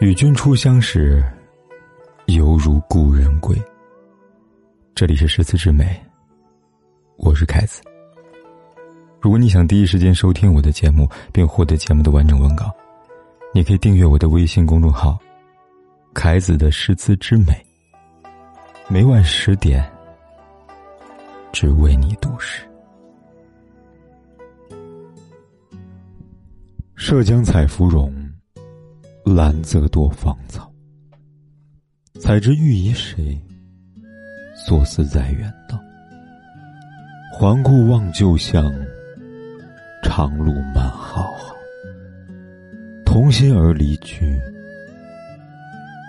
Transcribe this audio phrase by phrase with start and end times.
[0.00, 1.20] 与君初相识，
[2.26, 3.60] 犹如故人归。
[4.94, 6.00] 这里是诗词之美，
[7.16, 7.82] 我是凯子。
[9.20, 12.72] 如果你想第一时间收听我的节目，并获得节目的完整文稿，
[13.52, 15.18] 你可以订阅我的微信公众号
[16.14, 17.52] “凯子的诗词之美”。
[18.86, 19.84] 每晚十点，
[21.52, 22.62] 只为你读诗。
[26.94, 28.14] 涉江采芙蓉。
[29.34, 30.72] 兰则多芳草，
[32.20, 33.40] 采之欲遗谁？
[34.56, 35.78] 所思在远道。
[37.32, 38.74] 环顾望旧乡，
[40.02, 41.54] 长路漫浩浩。
[43.04, 44.38] 同心而离居，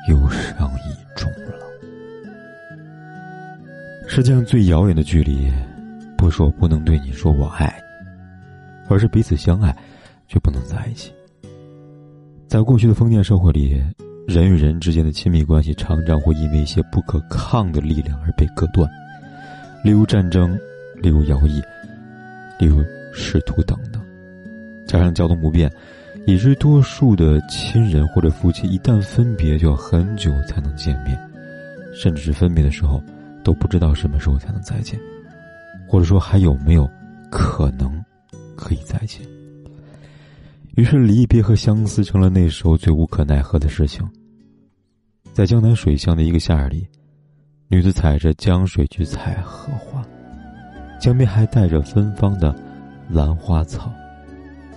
[0.07, 1.67] 忧伤已终老。
[4.07, 5.51] 世界上最遥远的距离，
[6.17, 9.75] 不是我不能对你说我爱你，而是彼此相爱，
[10.27, 11.13] 却不能在一起。
[12.49, 13.79] 在过去的封建社会里，
[14.27, 18.89] 人与人之间的亲密关系常常会因为一些不可抗的力量而被割断，
[19.83, 20.59] 例如战争，
[20.95, 21.61] 例如徭役，
[22.57, 22.83] 例如
[23.13, 24.01] 仕途等等。
[24.87, 25.71] 加上交通不便，
[26.25, 31.15] 以致多数的亲人或者夫妻一旦分别，就要很久才能见面，
[31.93, 32.99] 甚至是分别的时候
[33.43, 34.99] 都不知道什么时候才能再见，
[35.87, 36.89] 或者说还有没有
[37.29, 38.03] 可能
[38.55, 39.21] 可以再见。
[40.79, 44.09] 于是，离别和相思成了那时候最无可奈何的事情。
[45.33, 46.87] 在江南水乡的一个夏日里，
[47.67, 50.01] 女子踩着江水去采荷花，
[50.97, 52.55] 江边还带着芬芳的
[53.09, 53.91] 兰花草，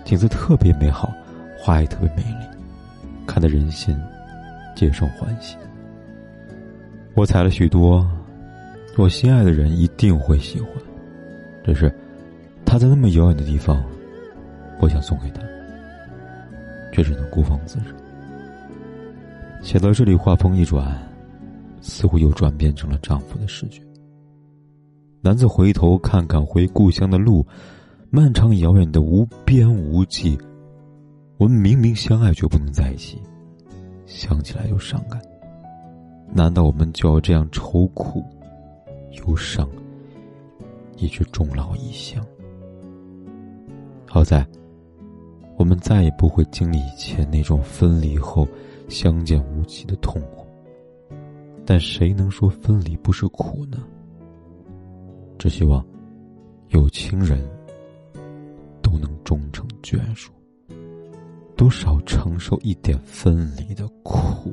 [0.04, 1.14] 景色特别美好，
[1.56, 2.46] 花也特别美丽，
[3.24, 3.96] 看得人心
[4.74, 5.56] 皆生欢喜。
[7.14, 8.04] 我采了许多，
[8.96, 10.70] 我心爱的人一定会喜欢，
[11.64, 11.94] 只是
[12.66, 13.80] 他在那么遥远的地方，
[14.80, 15.40] 我想送给他。
[16.92, 17.86] 却只能孤芳自赏。
[19.62, 20.96] 写到这里，话锋一转，
[21.80, 23.82] 似乎又转变成了丈夫的视觉。
[25.20, 27.46] 男子回头看看回故乡的路，
[28.10, 30.36] 漫长遥远的无边无际。
[31.38, 33.20] 我们明明相爱，却不能在一起，
[34.04, 35.20] 想起来又伤感。
[36.32, 38.24] 难道我们就要这样愁苦、
[39.12, 39.68] 忧伤，
[40.96, 42.24] 一直终老异乡？
[44.06, 44.46] 好在。
[45.62, 48.48] 我们再也不会经历以前那种分离后
[48.88, 50.44] 相见无期的痛苦，
[51.64, 53.78] 但谁能说分离不是苦呢？
[55.38, 55.86] 只希望
[56.70, 57.48] 有情人
[58.82, 60.32] 都能终成眷属，
[61.56, 64.52] 多少承受一点分离的苦